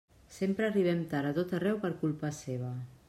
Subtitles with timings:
[0.37, 2.73] Sempre arribem tard a tot arreu per culpa seva.